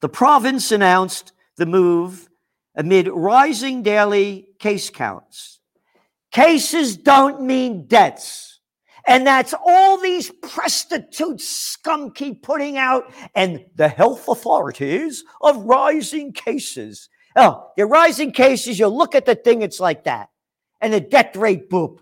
The 0.00 0.08
province 0.08 0.72
announced 0.72 1.32
the 1.56 1.66
move 1.66 2.28
amid 2.74 3.06
rising 3.08 3.82
daily 3.82 4.48
case 4.58 4.88
counts. 4.88 5.60
Cases 6.32 6.96
don't 6.96 7.42
mean 7.42 7.86
deaths. 7.86 8.49
And 9.06 9.26
that's 9.26 9.54
all 9.66 9.98
these 9.98 10.30
prostitutes 10.42 11.48
scum 11.48 12.12
keep 12.12 12.42
putting 12.42 12.76
out, 12.76 13.12
and 13.34 13.64
the 13.74 13.88
health 13.88 14.28
authorities 14.28 15.24
of 15.40 15.64
rising 15.64 16.32
cases. 16.32 17.08
Oh, 17.36 17.70
the 17.76 17.86
rising 17.86 18.32
cases, 18.32 18.78
you 18.78 18.88
look 18.88 19.14
at 19.14 19.24
the 19.24 19.34
thing, 19.34 19.62
it's 19.62 19.80
like 19.80 20.04
that. 20.04 20.28
And 20.80 20.92
the 20.92 21.00
death 21.00 21.36
rate, 21.36 21.70
boop. 21.70 21.98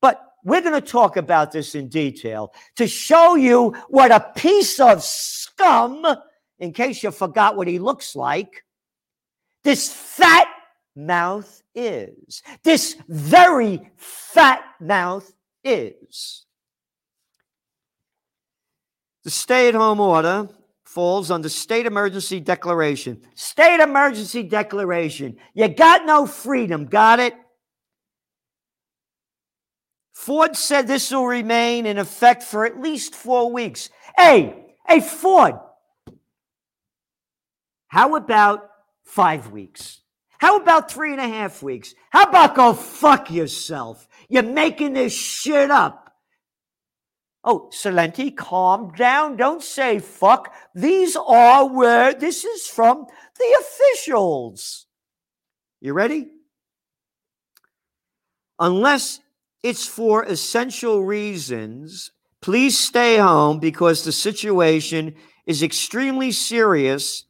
But 0.00 0.20
we're 0.44 0.62
going 0.62 0.80
to 0.80 0.86
talk 0.86 1.16
about 1.16 1.52
this 1.52 1.74
in 1.74 1.88
detail 1.88 2.52
to 2.76 2.86
show 2.86 3.34
you 3.34 3.74
what 3.88 4.10
a 4.10 4.32
piece 4.36 4.80
of 4.80 5.02
scum, 5.02 6.04
in 6.58 6.72
case 6.72 7.02
you 7.02 7.10
forgot 7.10 7.56
what 7.56 7.68
he 7.68 7.78
looks 7.78 8.16
like, 8.16 8.64
this 9.64 9.92
fat 9.92 10.48
mouth 10.94 11.62
is. 11.74 12.42
This 12.62 12.96
very 13.08 13.90
fat 13.96 14.62
mouth 14.80 15.32
is. 15.66 16.44
The 19.24 19.30
stay 19.30 19.68
at 19.68 19.74
home 19.74 20.00
order 20.00 20.48
falls 20.84 21.30
under 21.30 21.48
state 21.48 21.84
emergency 21.84 22.40
declaration. 22.40 23.20
State 23.34 23.80
emergency 23.80 24.42
declaration. 24.42 25.36
You 25.52 25.68
got 25.68 26.06
no 26.06 26.26
freedom. 26.26 26.86
Got 26.86 27.20
it? 27.20 27.34
Ford 30.14 30.56
said 30.56 30.86
this 30.86 31.10
will 31.10 31.26
remain 31.26 31.86
in 31.86 31.98
effect 31.98 32.42
for 32.42 32.64
at 32.64 32.80
least 32.80 33.14
four 33.14 33.52
weeks. 33.52 33.90
Hey, 34.16 34.74
hey, 34.88 35.00
Ford, 35.00 35.54
how 37.88 38.16
about 38.16 38.70
five 39.04 39.50
weeks? 39.50 40.00
How 40.38 40.56
about 40.56 40.90
three 40.90 41.12
and 41.12 41.20
a 41.20 41.28
half 41.28 41.62
weeks? 41.62 41.94
How 42.10 42.24
about 42.24 42.54
go 42.54 42.72
fuck 42.72 43.30
yourself? 43.30 44.06
You're 44.28 44.42
making 44.42 44.94
this 44.94 45.12
shit 45.12 45.70
up. 45.70 46.14
Oh, 47.44 47.70
Celente, 47.72 48.36
calm 48.36 48.90
down. 48.92 49.36
Don't 49.36 49.62
say 49.62 50.00
fuck. 50.00 50.52
These 50.74 51.16
are 51.16 51.68
where 51.68 52.12
this 52.12 52.44
is 52.44 52.66
from 52.66 53.06
the 53.38 53.56
officials. 53.60 54.86
You 55.80 55.92
ready? 55.92 56.26
Unless 58.58 59.20
it's 59.62 59.86
for 59.86 60.24
essential 60.24 61.04
reasons. 61.04 62.10
Please 62.40 62.78
stay 62.78 63.18
home 63.18 63.60
because 63.60 64.04
the 64.04 64.12
situation 64.12 65.14
is 65.46 65.62
extremely 65.62 66.32
serious 66.32 67.25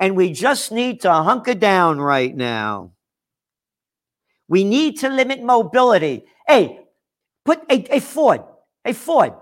and 0.00 0.16
we 0.16 0.32
just 0.32 0.72
need 0.72 1.00
to 1.02 1.12
hunker 1.12 1.54
down 1.54 2.00
right 2.00 2.34
now. 2.34 2.92
We 4.48 4.64
need 4.64 5.00
to 5.00 5.08
limit 5.08 5.42
mobility. 5.42 6.24
Hey, 6.46 6.80
put 7.44 7.60
a, 7.70 7.96
a 7.96 8.00
Ford, 8.00 8.42
a 8.84 8.94
Ford. 8.94 9.32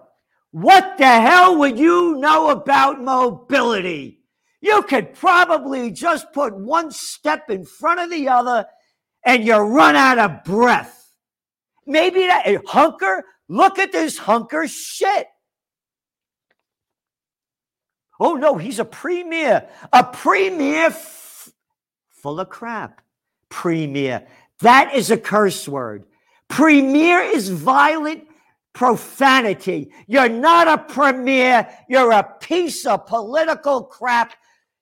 What 0.51 0.99
the 0.99 1.07
hell 1.07 1.59
would 1.59 1.79
you 1.79 2.17
know 2.17 2.51
about 2.51 3.01
mobility? 3.01 4.23
You 4.61 4.83
could 4.83 5.15
probably 5.15 5.91
just 5.93 6.33
put 6.33 6.57
one 6.57 6.91
step 6.91 7.51
in 7.51 7.65
front 7.65 8.01
of 8.01 8.11
the 8.11 8.29
other 8.29 8.67
and 9.25 9.45
you 9.45 9.57
run 9.57 9.97
out 9.97 10.19
of 10.19 10.45
breath. 10.45 11.15
Maybe 11.87 12.21
that 12.27 12.63
hunker. 12.67 13.25
Look 13.49 13.79
at 13.79 13.93
this 13.93 14.19
hunker 14.19 14.67
shit. 14.67 15.27
Oh 18.19 18.35
no, 18.35 18.57
he's 18.57 18.79
a 18.79 18.85
premier. 18.85 19.69
A 19.93 20.05
premier 20.05 20.87
f- 20.87 21.51
full 22.09 22.41
of 22.41 22.49
crap. 22.49 23.03
Premier. 23.49 24.27
That 24.61 24.95
is 24.95 25.11
a 25.11 25.17
curse 25.17 25.69
word. 25.69 26.05
Premier 26.49 27.21
is 27.21 27.49
violent 27.49 28.25
profanity. 28.73 29.91
You're 30.07 30.29
not 30.29 30.69
a 30.69 30.79
premier. 30.79 31.69
You're 31.89 32.13
a 32.13 32.23
piece 32.41 32.87
of 32.87 33.07
political 33.07 33.85
crap 33.85 34.33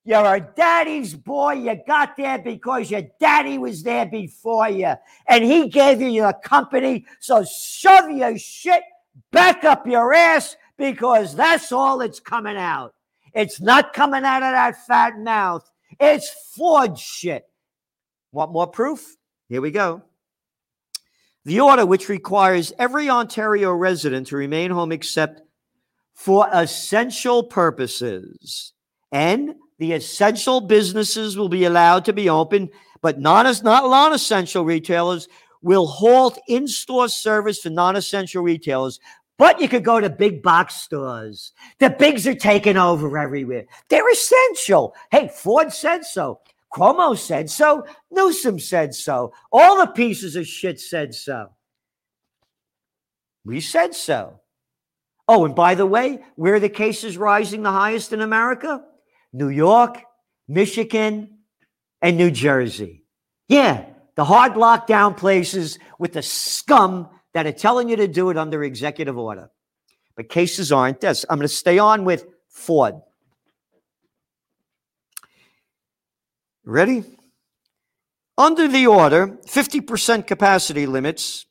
you're 0.06 0.34
a 0.34 0.40
daddy's 0.40 1.14
boy. 1.14 1.54
You 1.54 1.80
got 1.86 2.16
there 2.16 2.38
because 2.38 2.90
your 2.90 3.02
daddy 3.18 3.56
was 3.56 3.82
there 3.82 4.04
before 4.04 4.68
you 4.68 4.92
and 5.26 5.44
he 5.44 5.68
gave 5.68 6.02
you 6.02 6.08
your 6.08 6.34
company. 6.34 7.06
So 7.20 7.44
shove 7.44 8.10
your 8.10 8.36
shit 8.36 8.82
back 9.32 9.64
up 9.64 9.86
your 9.86 10.12
ass 10.12 10.56
because 10.76 11.34
that's 11.34 11.72
all 11.72 11.98
that's 11.98 12.20
coming 12.20 12.56
out. 12.56 12.94
It's 13.34 13.60
not 13.60 13.92
coming 13.92 14.24
out 14.24 14.42
of 14.42 14.52
that 14.52 14.86
fat 14.86 15.18
mouth. 15.18 15.68
It's 16.00 16.30
Ford 16.54 16.98
shit. 16.98 17.44
Want 18.32 18.52
more 18.52 18.66
proof? 18.66 19.16
Here 19.48 19.60
we 19.60 19.70
go. 19.70 20.02
The 21.44 21.60
order, 21.60 21.84
which 21.84 22.08
requires 22.08 22.72
every 22.78 23.10
Ontario 23.10 23.72
resident 23.72 24.28
to 24.28 24.36
remain 24.36 24.70
home 24.70 24.92
except 24.92 25.42
for 26.14 26.48
essential 26.52 27.42
purposes 27.42 28.72
and 29.12 29.54
the 29.78 29.92
essential 29.92 30.60
businesses 30.60 31.36
will 31.36 31.48
be 31.48 31.64
allowed 31.64 32.04
to 32.04 32.12
be 32.12 32.28
open, 32.28 32.70
but 33.02 33.20
non 33.20 33.44
not 33.62 33.84
non-essential 33.84 34.64
retailers 34.64 35.28
will 35.62 35.86
halt 35.86 36.38
in-store 36.48 37.08
service 37.08 37.60
for 37.60 37.70
non-essential 37.70 38.42
retailers. 38.42 39.00
But 39.36 39.60
you 39.60 39.68
could 39.68 39.84
go 39.84 40.00
to 40.00 40.08
big 40.08 40.42
box 40.42 40.74
stores. 40.76 41.52
The 41.80 41.90
bigs 41.90 42.26
are 42.26 42.34
taking 42.34 42.76
over 42.76 43.18
everywhere. 43.18 43.64
They're 43.88 44.10
essential. 44.10 44.94
Hey, 45.10 45.28
Ford 45.28 45.72
said 45.72 46.04
so. 46.04 46.40
Cuomo 46.72 47.16
said 47.16 47.50
so. 47.50 47.84
Newsom 48.10 48.58
said 48.58 48.94
so. 48.94 49.32
All 49.52 49.78
the 49.78 49.86
pieces 49.86 50.36
of 50.36 50.46
shit 50.46 50.80
said 50.80 51.14
so. 51.14 51.50
We 53.44 53.60
said 53.60 53.94
so. 53.94 54.40
Oh, 55.26 55.44
and 55.44 55.54
by 55.54 55.74
the 55.74 55.86
way, 55.86 56.22
where 56.36 56.54
are 56.54 56.60
the 56.60 56.68
cases 56.68 57.16
rising 57.16 57.62
the 57.62 57.72
highest 57.72 58.12
in 58.12 58.20
America? 58.20 58.84
New 59.32 59.48
York, 59.48 60.02
Michigan, 60.48 61.38
and 62.02 62.16
New 62.16 62.30
Jersey. 62.30 63.04
Yeah, 63.48 63.86
the 64.16 64.24
hard 64.24 64.54
lockdown 64.54 65.16
places 65.16 65.78
with 65.98 66.12
the 66.12 66.22
scum 66.22 67.08
that 67.34 67.46
are 67.46 67.52
telling 67.52 67.88
you 67.88 67.96
to 67.96 68.08
do 68.08 68.30
it 68.30 68.38
under 68.38 68.62
executive 68.64 69.18
order. 69.18 69.50
But 70.16 70.28
cases 70.28 70.72
aren't 70.72 71.00
this. 71.00 71.26
I'm 71.28 71.38
going 71.38 71.48
to 71.48 71.54
stay 71.54 71.78
on 71.78 72.04
with 72.04 72.26
Ford. 72.48 72.94
Ready? 76.64 77.04
Under 78.38 78.66
the 78.68 78.86
order, 78.86 79.38
50% 79.46 80.26
capacity 80.26 80.86
limits 80.86 81.46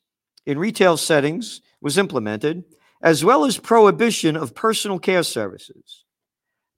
in 0.45 0.57
retail 0.57 0.97
settings 0.97 1.61
was 1.81 1.97
implemented, 1.97 2.63
as 3.01 3.23
well 3.23 3.45
as 3.45 3.57
prohibition 3.57 4.35
of 4.35 4.55
personal 4.55 4.99
care 4.99 5.23
services. 5.23 6.02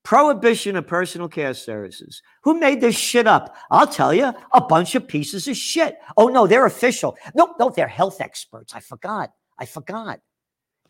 Prohibition 0.06 0.76
of 0.76 0.86
personal 0.86 1.28
care 1.28 1.56
services. 1.56 2.22
Who 2.44 2.60
made 2.60 2.80
this 2.80 2.96
shit 2.96 3.26
up? 3.26 3.56
I'll 3.72 3.88
tell 3.88 4.14
you, 4.14 4.32
a 4.54 4.62
bunch 4.62 4.94
of 4.94 5.08
pieces 5.08 5.48
of 5.48 5.58
shit. 5.58 5.98
Oh, 6.16 6.28
no, 6.28 6.46
they're 6.46 6.68
official. 6.68 7.18
No, 7.34 7.56
no, 7.60 7.72
they're 7.72 7.88
health 7.88 8.22
experts. 8.22 8.76
I 8.76 8.82
forgot. 8.82 9.32
I 9.58 9.66
forgot. 9.66 10.20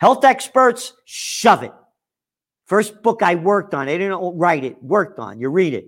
Health 0.01 0.25
experts, 0.25 0.93
shove 1.05 1.63
it. 1.63 1.71
First 2.65 3.01
book 3.03 3.23
I 3.23 3.35
worked 3.35 3.73
on, 3.73 3.87
I 3.87 3.97
didn't 3.97 4.37
write 4.37 4.65
it, 4.65 4.83
worked 4.83 5.17
on. 5.17 5.39
You 5.39 5.49
read 5.49 5.73
it. 5.73 5.87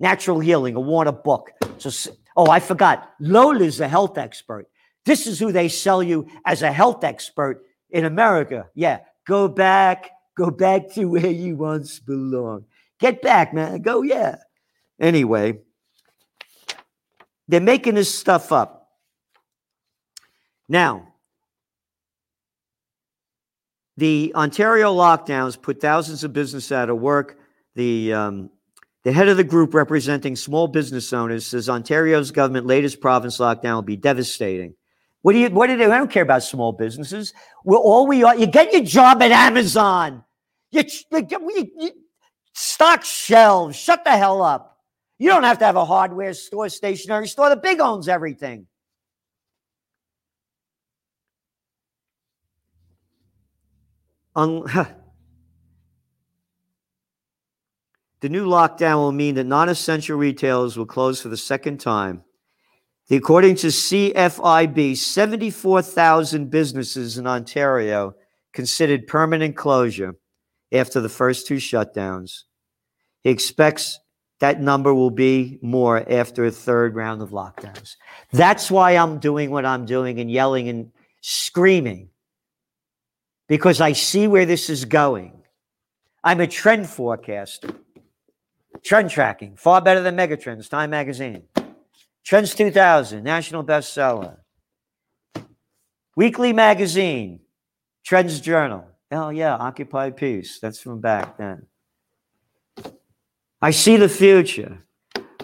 Natural 0.00 0.40
Healing, 0.40 0.76
a 0.76 0.80
Warner 0.80 1.12
book. 1.12 1.50
So, 1.76 1.90
oh, 2.38 2.48
I 2.50 2.60
forgot. 2.60 3.12
Lola's 3.20 3.80
a 3.80 3.88
health 3.88 4.16
expert. 4.16 4.66
This 5.04 5.26
is 5.26 5.38
who 5.38 5.52
they 5.52 5.68
sell 5.68 6.02
you 6.02 6.26
as 6.46 6.62
a 6.62 6.72
health 6.72 7.04
expert 7.04 7.64
in 7.90 8.06
America. 8.06 8.66
Yeah, 8.74 9.00
go 9.26 9.46
back 9.46 10.10
Go 10.36 10.50
back 10.50 10.92
to 10.92 11.06
where 11.06 11.30
you 11.30 11.56
once 11.56 11.98
belonged. 11.98 12.64
Get 13.00 13.22
back, 13.22 13.54
man. 13.54 13.82
Go, 13.82 14.02
yeah. 14.02 14.36
Anyway, 15.00 15.60
they're 17.48 17.60
making 17.60 17.94
this 17.94 18.14
stuff 18.14 18.52
up. 18.52 18.88
Now, 20.68 21.14
the 23.96 24.32
Ontario 24.34 24.94
lockdowns 24.94 25.60
put 25.60 25.80
thousands 25.80 26.24
of 26.24 26.32
businesses 26.32 26.72
out 26.72 26.90
of 26.90 26.98
work. 26.98 27.38
The 27.74 28.12
um, 28.12 28.50
the 29.04 29.12
head 29.12 29.28
of 29.28 29.36
the 29.36 29.44
group 29.44 29.72
representing 29.72 30.34
small 30.34 30.66
business 30.66 31.12
owners 31.12 31.46
says 31.46 31.68
Ontario's 31.68 32.30
government 32.30 32.66
latest 32.66 33.00
province 33.00 33.38
lockdown 33.38 33.74
will 33.74 33.82
be 33.82 33.96
devastating. 33.96 34.74
What 35.26 35.32
do 35.32 35.40
you? 35.40 35.50
What 35.50 35.66
do 35.66 35.76
they? 35.76 35.86
I 35.86 35.98
don't 35.98 36.08
care 36.08 36.22
about 36.22 36.44
small 36.44 36.70
businesses. 36.70 37.34
We're 37.64 37.78
all 37.78 38.06
we 38.06 38.22
are. 38.22 38.36
You 38.36 38.46
get 38.46 38.72
your 38.72 38.84
job 38.84 39.20
at 39.22 39.32
Amazon. 39.32 40.22
You, 40.70 40.84
you, 41.10 41.72
you 41.76 41.90
stock 42.54 43.02
shelves. 43.02 43.74
Shut 43.74 44.04
the 44.04 44.12
hell 44.12 44.40
up. 44.40 44.78
You 45.18 45.30
don't 45.30 45.42
have 45.42 45.58
to 45.58 45.64
have 45.64 45.74
a 45.74 45.84
hardware 45.84 46.32
store, 46.32 46.68
stationery 46.68 47.26
store. 47.26 47.48
The 47.48 47.56
big 47.56 47.80
owns 47.80 48.06
everything. 48.06 48.68
Un- 54.36 54.62
the 58.20 58.28
new 58.28 58.46
lockdown 58.46 58.98
will 58.98 59.10
mean 59.10 59.34
that 59.34 59.42
non 59.42 59.68
essential 59.68 60.16
retailers 60.16 60.78
will 60.78 60.86
close 60.86 61.20
for 61.20 61.30
the 61.30 61.36
second 61.36 61.80
time. 61.80 62.22
According 63.10 63.54
to 63.56 63.68
CFIB, 63.68 64.96
74,000 64.96 66.50
businesses 66.50 67.18
in 67.18 67.26
Ontario 67.26 68.14
considered 68.52 69.06
permanent 69.06 69.56
closure 69.56 70.16
after 70.72 71.00
the 71.00 71.08
first 71.08 71.46
two 71.46 71.56
shutdowns. 71.56 72.42
He 73.22 73.30
expects 73.30 74.00
that 74.40 74.60
number 74.60 74.92
will 74.92 75.10
be 75.10 75.58
more 75.62 76.04
after 76.12 76.44
a 76.44 76.50
third 76.50 76.96
round 76.96 77.22
of 77.22 77.30
lockdowns. 77.30 77.96
That's 78.32 78.70
why 78.70 78.96
I'm 78.96 79.18
doing 79.18 79.50
what 79.50 79.64
I'm 79.64 79.86
doing 79.86 80.18
and 80.18 80.30
yelling 80.30 80.68
and 80.68 80.90
screaming 81.20 82.10
because 83.48 83.80
I 83.80 83.92
see 83.92 84.26
where 84.26 84.46
this 84.46 84.68
is 84.68 84.84
going. 84.84 85.42
I'm 86.24 86.40
a 86.40 86.46
trend 86.46 86.88
forecaster. 86.88 87.70
Trend 88.82 89.10
tracking, 89.10 89.56
far 89.56 89.80
better 89.80 90.00
than 90.00 90.16
Megatrends, 90.16 90.68
Time 90.68 90.90
Magazine. 90.90 91.44
Trends 92.26 92.56
2000, 92.56 93.22
national 93.22 93.62
bestseller. 93.62 94.38
Weekly 96.16 96.52
Magazine, 96.52 97.38
Trends 98.04 98.40
Journal. 98.40 98.84
Oh, 99.12 99.28
yeah, 99.28 99.54
Occupy 99.54 100.10
Peace. 100.10 100.58
That's 100.58 100.80
from 100.80 101.00
back 101.00 101.38
then. 101.38 101.66
I 103.62 103.70
see 103.70 103.96
the 103.96 104.08
future. 104.08 104.82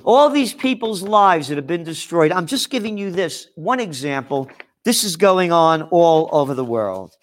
All 0.03 0.29
these 0.29 0.53
people's 0.53 1.03
lives 1.03 1.47
that 1.49 1.57
have 1.57 1.69
been 1.69 1.85
destroyed. 1.85 2.33
I'm 2.33 2.47
just 2.47 2.69
giving 2.69 2.99
you 2.99 3.13
this 3.13 3.47
one 3.55 3.79
example. 3.79 4.51
This 4.85 5.05
is 5.05 5.15
going 5.15 5.53
on 5.53 5.83
all 5.83 6.29
over 6.33 6.53
the 6.53 6.65
world. 6.65 7.15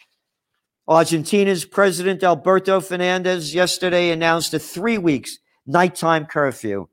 Argentina's 0.87 1.65
President 1.65 2.23
Alberto 2.23 2.79
Fernandez 2.79 3.53
yesterday 3.53 4.11
announced 4.11 4.53
a 4.53 4.59
three 4.59 4.97
weeks 4.97 5.37
nighttime 5.67 6.25
curfew. 6.25 6.87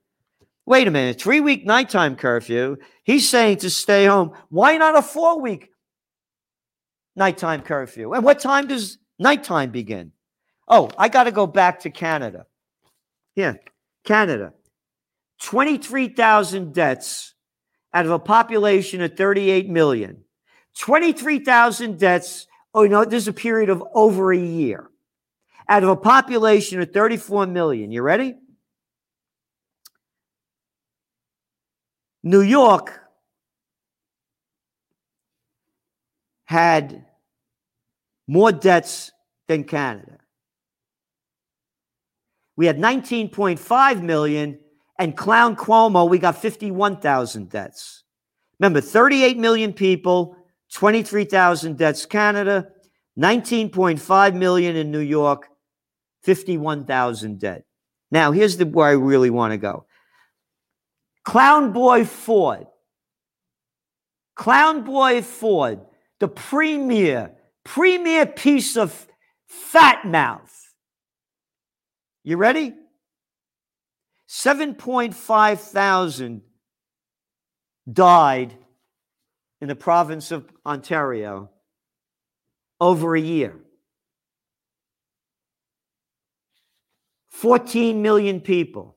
Wait 0.66 0.88
a 0.88 0.90
minute, 0.90 1.20
three 1.20 1.40
week 1.40 1.64
nighttime 1.64 2.16
curfew. 2.16 2.76
He's 3.04 3.28
saying 3.28 3.58
to 3.58 3.70
stay 3.70 4.04
home. 4.06 4.32
Why 4.48 4.76
not 4.76 4.98
a 4.98 5.02
four 5.02 5.40
week 5.40 5.70
nighttime 7.14 7.62
curfew? 7.62 8.12
And 8.12 8.24
what 8.24 8.40
time 8.40 8.66
does 8.66 8.98
nighttime 9.18 9.70
begin? 9.70 10.12
Oh, 10.68 10.90
I 10.98 11.08
got 11.08 11.24
to 11.24 11.32
go 11.32 11.46
back 11.46 11.80
to 11.80 11.90
Canada. 11.90 12.46
Yeah, 13.36 13.54
Canada. 14.04 14.52
23,000 15.42 16.74
deaths 16.74 17.34
out 17.94 18.06
of 18.06 18.10
a 18.10 18.18
population 18.18 19.00
of 19.02 19.16
38 19.16 19.68
million. 19.68 20.24
23,000 20.78 21.98
deaths 21.98 22.46
oh, 22.76 22.82
you 22.82 22.90
know, 22.90 23.04
there's 23.06 23.26
a 23.26 23.32
period 23.32 23.70
of 23.70 23.82
over 23.94 24.32
a 24.32 24.38
year 24.38 24.90
out 25.68 25.82
of 25.82 25.88
a 25.88 25.96
population 25.96 26.80
of 26.80 26.92
34 26.92 27.46
million. 27.46 27.90
You 27.90 28.02
ready? 28.02 28.34
New 32.26 32.40
York 32.40 33.02
had 36.46 37.04
more 38.26 38.50
deaths 38.50 39.12
than 39.46 39.62
Canada. 39.62 40.18
We 42.56 42.66
had 42.66 42.78
19.5 42.78 44.02
million, 44.02 44.58
and 44.98 45.16
Clown 45.16 45.54
Cuomo, 45.54 46.10
we 46.10 46.18
got 46.18 46.36
51,000 46.42 47.48
deaths. 47.48 48.02
Remember, 48.58 48.80
38 48.80 49.38
million 49.38 49.72
people, 49.72 50.36
23,000 50.72 51.78
deaths 51.78 52.06
Canada, 52.06 52.66
19.5 53.16 54.34
million 54.34 54.74
in 54.74 54.90
New 54.90 54.98
York, 54.98 55.46
51,000 56.24 57.38
dead. 57.38 57.62
Now, 58.10 58.32
here's 58.32 58.56
the 58.56 58.66
where 58.66 58.88
I 58.88 58.94
really 58.94 59.30
want 59.30 59.52
to 59.52 59.58
go. 59.58 59.86
Clown 61.26 61.72
Boy 61.72 62.04
Ford. 62.04 62.68
Clown 64.36 64.84
Boy 64.84 65.22
Ford, 65.22 65.80
the 66.20 66.28
premier, 66.28 67.32
premier 67.64 68.26
piece 68.26 68.76
of 68.76 69.08
fat 69.48 70.04
mouth. 70.04 70.72
You 72.22 72.36
ready? 72.36 72.74
7.5 74.28 75.58
thousand 75.58 76.42
died 77.92 78.54
in 79.60 79.66
the 79.66 79.74
province 79.74 80.30
of 80.30 80.48
Ontario 80.64 81.50
over 82.80 83.16
a 83.16 83.20
year. 83.20 83.56
14 87.30 88.00
million 88.00 88.40
people. 88.40 88.96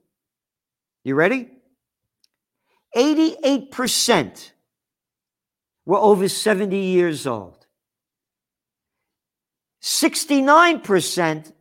You 1.04 1.15
ready? 1.15 1.50
88% 2.95 4.52
were 5.86 5.97
over 5.97 6.28
70 6.28 6.78
years 6.78 7.28
old. 7.28 7.67
69% 9.82 11.54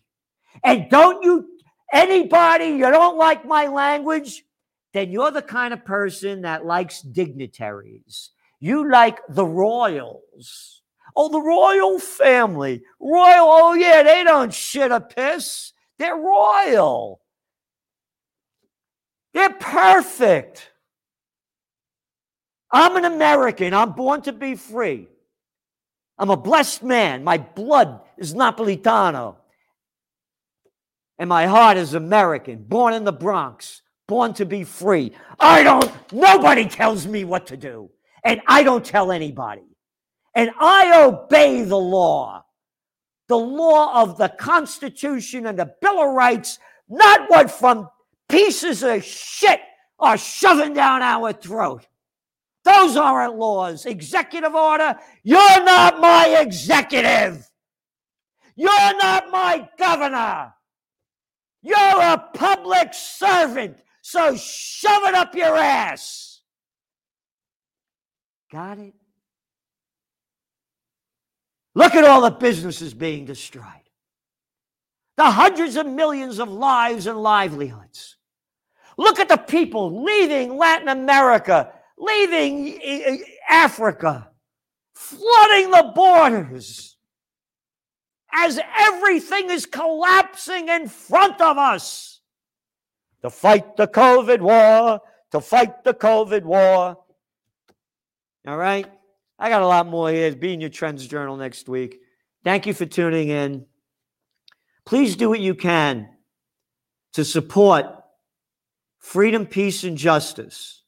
And 0.63 0.89
don't 0.89 1.21
you, 1.21 1.49
anybody, 1.91 2.67
you 2.67 2.89
don't 2.89 3.17
like 3.17 3.45
my 3.45 3.67
language, 3.67 4.45
then 4.93 5.11
you're 5.11 5.31
the 5.31 5.41
kind 5.41 5.73
of 5.73 5.83
person 5.83 6.43
that 6.43 6.65
likes 6.65 7.01
dignitaries. 7.01 8.29
You 8.61 8.89
like 8.89 9.19
the 9.27 9.45
royals. 9.45 10.81
Oh, 11.13 11.27
the 11.27 11.41
royal 11.41 11.99
family. 11.99 12.83
Royal, 13.01 13.47
oh, 13.49 13.73
yeah, 13.73 14.01
they 14.01 14.23
don't 14.23 14.53
shit 14.53 14.93
a 14.93 15.01
piss. 15.01 15.73
They're 15.99 16.15
royal. 16.15 17.19
Perfect. 19.73 20.71
I'm 22.71 22.95
an 22.95 23.05
American. 23.05 23.73
I'm 23.73 23.93
born 23.93 24.21
to 24.23 24.31
be 24.31 24.55
free. 24.55 25.07
I'm 26.19 26.29
a 26.29 26.37
blessed 26.37 26.83
man. 26.83 27.23
My 27.23 27.39
blood 27.39 28.01
is 28.17 28.35
Napolitano. 28.35 29.37
And 31.17 31.27
my 31.27 31.47
heart 31.47 31.77
is 31.77 31.95
American, 31.95 32.63
born 32.63 32.93
in 32.93 33.03
the 33.03 33.11
Bronx, 33.11 33.81
born 34.07 34.33
to 34.35 34.45
be 34.45 34.63
free. 34.63 35.11
I 35.39 35.63
don't, 35.63 35.91
nobody 36.11 36.67
tells 36.67 37.07
me 37.07 37.23
what 37.23 37.47
to 37.47 37.57
do. 37.57 37.89
And 38.23 38.41
I 38.47 38.63
don't 38.63 38.85
tell 38.85 39.11
anybody 39.11 39.63
and 40.35 40.51
I 40.59 41.03
obey 41.03 41.63
the 41.63 41.77
law, 41.77 42.43
the 43.27 43.37
law 43.37 44.03
of 44.03 44.17
the 44.17 44.29
Constitution 44.29 45.45
and 45.45 45.57
the 45.57 45.73
Bill 45.81 46.01
of 46.01 46.13
Rights, 46.13 46.59
not 46.89 47.29
what 47.29 47.51
from 47.51 47.89
pieces 48.33 48.81
of 48.81 49.03
shit 49.03 49.59
are 49.99 50.17
shoving 50.17 50.73
down 50.73 51.03
our 51.03 51.31
throat. 51.31 51.87
Those 52.65 52.97
aren't 52.97 53.35
laws. 53.37 53.85
Executive 53.85 54.55
order, 54.55 54.95
you're 55.21 55.63
not 55.63 55.99
my 55.99 56.37
executive. 56.39 57.47
You're 58.55 58.97
not 58.97 59.29
my 59.29 59.69
governor. 59.77 60.53
You're 61.61 61.77
a 61.77 62.29
public 62.33 62.93
servant, 62.93 63.77
so 64.01 64.35
shove 64.35 65.03
it 65.03 65.15
up 65.15 65.35
your 65.35 65.55
ass. 65.55 66.41
Got 68.51 68.79
it? 68.79 68.93
Look 71.75 71.95
at 71.95 72.03
all 72.03 72.21
the 72.21 72.31
businesses 72.31 72.93
being 72.93 73.25
destroyed, 73.25 73.65
the 75.17 75.25
hundreds 75.25 75.75
of 75.75 75.87
millions 75.87 76.39
of 76.39 76.49
lives 76.49 77.07
and 77.07 77.21
livelihoods. 77.21 78.12
Look 78.97 79.19
at 79.19 79.29
the 79.29 79.37
people 79.37 80.03
leaving 80.03 80.57
Latin 80.57 80.87
America, 80.87 81.71
leaving 81.97 82.79
eh, 82.81 83.01
eh, 83.05 83.17
Africa, 83.49 84.29
flooding 84.93 85.71
the 85.71 85.91
borders 85.95 86.97
as 88.33 88.59
everything 88.79 89.49
is 89.49 89.65
collapsing 89.65 90.67
in 90.69 90.87
front 90.87 91.39
of 91.39 91.57
us 91.57 92.21
to 93.21 93.29
fight 93.29 93.77
the 93.77 93.87
COVID 93.87 94.41
war, 94.41 95.01
to 95.31 95.39
fight 95.39 95.83
the 95.83 95.93
COVID 95.93 96.43
war. 96.43 96.97
All 98.45 98.57
right? 98.57 98.87
I 99.39 99.49
got 99.49 99.61
a 99.61 99.67
lot 99.67 99.87
more 99.87 100.09
here. 100.09 100.35
Be 100.35 100.53
in 100.53 100.61
your 100.61 100.69
Trends 100.69 101.07
Journal 101.07 101.37
next 101.37 101.69
week. 101.69 101.99
Thank 102.43 102.65
you 102.65 102.73
for 102.73 102.85
tuning 102.85 103.29
in. 103.29 103.65
Please 104.85 105.15
do 105.15 105.29
what 105.29 105.39
you 105.39 105.55
can 105.55 106.09
to 107.13 107.23
support 107.23 107.85
freedom, 109.03 109.45
peace, 109.45 109.83
and 109.83 109.95
justice. 109.97 110.81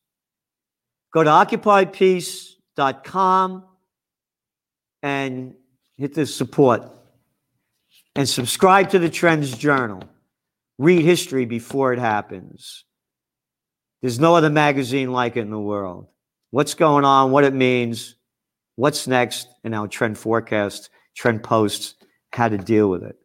Go 1.14 1.24
to 1.24 1.30
occupypeace.com 1.30 3.64
and 5.04 5.54
hit 5.98 6.16
the 6.16 6.26
support 6.26 6.90
and 8.16 8.28
subscribe 8.28 8.90
to 8.92 9.00
the 9.00 9.10
Trends 9.10 9.56
Journal. 9.56 10.02
Read 10.78 11.04
history 11.04 11.46
before 11.46 11.94
it 11.94 12.00
happens. 12.00 12.84
There's 14.02 14.20
no 14.20 14.36
other 14.36 14.50
magazine 14.50 15.12
like 15.12 15.38
it 15.38 15.42
in 15.42 15.52
the 15.52 15.60
world. 15.60 16.08
What's 16.52 16.74
going 16.74 17.06
on, 17.06 17.32
what 17.32 17.44
it 17.44 17.54
means, 17.54 18.16
what's 18.76 19.08
next 19.08 19.48
in 19.64 19.74
our 19.74 19.88
trend 19.88 20.18
forecast. 20.18 20.90
Trend 21.16 21.44
posts 21.44 21.96
how 22.32 22.50
to 22.50 22.58
deal 22.58 22.90
with 22.90 23.04
it, 23.04 23.16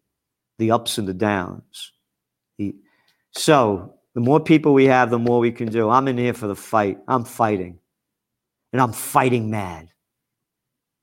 the 0.58 0.72
ups 0.72 0.98
and 0.98 1.08
the 1.08 1.14
downs. 1.14 1.92
So 3.32 3.94
the 4.14 4.20
more 4.20 4.40
people 4.40 4.74
we 4.74 4.86
have, 4.86 5.10
the 5.10 5.18
more 5.18 5.38
we 5.38 5.52
can 5.52 5.68
do. 5.68 5.88
I'm 5.88 6.08
in 6.08 6.18
here 6.18 6.34
for 6.34 6.46
the 6.46 6.56
fight. 6.56 6.98
I'm 7.06 7.24
fighting. 7.24 7.78
And 8.72 8.80
I'm 8.80 8.92
fighting 8.92 9.50
mad. 9.50 9.90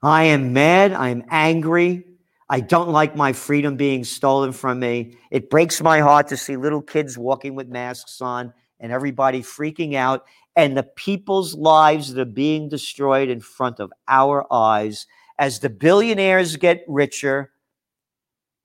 I 0.01 0.25
am 0.25 0.53
mad. 0.53 0.93
I 0.93 1.09
am 1.09 1.23
angry. 1.29 2.05
I 2.49 2.61
don't 2.61 2.89
like 2.89 3.15
my 3.15 3.33
freedom 3.33 3.75
being 3.75 4.03
stolen 4.03 4.53
from 4.53 4.79
me. 4.79 5.17
It 5.31 5.49
breaks 5.49 5.81
my 5.81 5.99
heart 5.99 6.27
to 6.27 6.37
see 6.37 6.55
little 6.55 6.81
kids 6.81 7.17
walking 7.17 7.55
with 7.55 7.67
masks 7.67 8.21
on 8.21 8.53
and 8.79 8.91
everybody 8.91 9.41
freaking 9.41 9.95
out 9.95 10.25
and 10.55 10.75
the 10.75 10.83
people's 10.83 11.55
lives 11.55 12.13
that 12.13 12.21
are 12.21 12.25
being 12.25 12.69
destroyed 12.69 13.29
in 13.29 13.39
front 13.39 13.79
of 13.79 13.91
our 14.07 14.51
eyes 14.51 15.05
as 15.37 15.59
the 15.59 15.69
billionaires 15.69 16.55
get 16.55 16.83
richer 16.87 17.51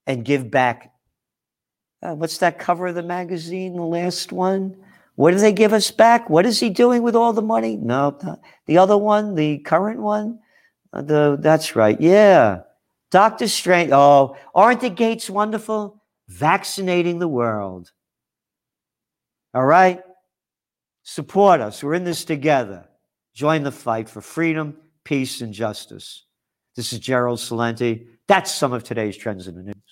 and 0.07 0.25
give 0.25 0.51
back. 0.51 0.92
Uh, 2.03 2.15
what's 2.15 2.39
that 2.39 2.59
cover 2.59 2.89
of 2.89 2.95
the 2.97 3.03
magazine, 3.03 3.77
the 3.77 3.83
last 3.83 4.33
one? 4.33 4.77
What 5.15 5.33
do 5.33 5.39
they 5.39 5.53
give 5.53 5.73
us 5.73 5.91
back? 5.91 6.29
What 6.29 6.47
is 6.47 6.59
he 6.59 6.71
doing 6.71 7.03
with 7.03 7.15
all 7.15 7.33
the 7.33 7.43
money? 7.43 7.77
No, 7.77 8.19
the 8.67 8.79
other 8.79 8.97
one, 8.97 9.35
the 9.35 9.59
current 9.59 10.01
one. 10.01 10.41
Uh, 10.93 11.03
the 11.03 11.37
that's 11.39 11.77
right. 11.77 12.01
Yeah, 12.01 12.63
Doctor 13.11 13.47
Strange. 13.47 13.91
Oh, 13.93 14.37
aren't 14.55 14.81
the 14.81 14.91
gates 14.91 15.31
wonderful? 15.31 16.03
Vaccinating 16.29 17.19
the 17.19 17.29
world. 17.29 17.93
All 19.55 19.65
right, 19.65 20.01
support 21.03 21.61
us. 21.61 21.83
We're 21.83 21.95
in 21.95 22.05
this 22.05 22.25
together. 22.25 22.89
Join 23.35 23.63
the 23.63 23.73
fight 23.73 24.09
for 24.09 24.21
freedom, 24.21 24.77
peace, 25.05 25.41
and 25.41 25.53
justice. 25.53 26.25
This 26.75 26.93
is 26.93 26.99
Gerald 26.99 27.39
Celente. 27.39 28.07
That's 28.27 28.51
some 28.53 28.73
of 28.73 28.83
today's 28.83 29.17
trends 29.17 29.47
in 29.47 29.55
the 29.55 29.63
news. 29.63 29.92